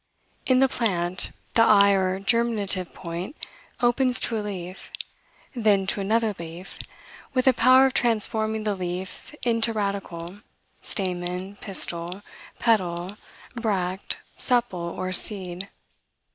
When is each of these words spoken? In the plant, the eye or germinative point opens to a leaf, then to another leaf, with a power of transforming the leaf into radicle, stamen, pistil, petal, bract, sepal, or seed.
In 0.47 0.57
the 0.57 0.67
plant, 0.67 1.29
the 1.53 1.61
eye 1.61 1.91
or 1.91 2.17
germinative 2.19 2.91
point 2.91 3.35
opens 3.81 4.19
to 4.21 4.39
a 4.39 4.41
leaf, 4.41 4.91
then 5.55 5.85
to 5.85 6.01
another 6.01 6.33
leaf, 6.39 6.79
with 7.35 7.45
a 7.47 7.53
power 7.53 7.85
of 7.85 7.93
transforming 7.93 8.63
the 8.63 8.73
leaf 8.73 9.35
into 9.43 9.75
radicle, 9.75 10.41
stamen, 10.81 11.55
pistil, 11.57 12.23
petal, 12.57 13.15
bract, 13.53 14.17
sepal, 14.35 14.97
or 14.97 15.13
seed. 15.13 15.69